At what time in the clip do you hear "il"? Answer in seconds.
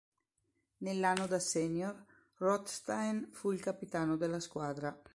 3.51-3.59